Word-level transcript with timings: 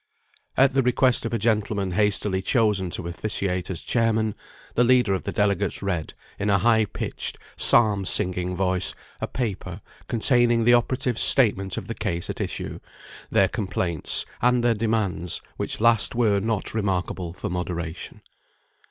At 0.57 0.73
the 0.73 0.81
request 0.81 1.25
of 1.25 1.33
a 1.33 1.37
gentleman 1.37 1.91
hastily 1.91 2.41
chosen 2.41 2.89
to 2.89 3.07
officiate 3.07 3.69
as 3.69 3.83
chairman, 3.83 4.33
the 4.73 4.83
leader 4.83 5.13
of 5.13 5.25
the 5.25 5.31
delegates 5.31 5.83
read, 5.83 6.15
in 6.39 6.49
a 6.49 6.57
high 6.57 6.85
pitched, 6.85 7.37
psalm 7.55 8.03
singing 8.05 8.55
voice, 8.55 8.95
a 9.21 9.27
paper, 9.27 9.79
containing 10.07 10.63
the 10.63 10.73
operatives' 10.73 11.21
statement 11.21 11.77
of 11.77 11.85
the 11.85 11.93
case 11.93 12.31
at 12.31 12.41
issue, 12.41 12.79
their 13.29 13.47
complaints, 13.47 14.25
and 14.41 14.63
their 14.63 14.73
demands, 14.73 15.39
which 15.57 15.79
last 15.79 16.15
were 16.15 16.39
not 16.39 16.73
remarkable 16.73 17.31
for 17.31 17.51
moderation. 17.51 18.23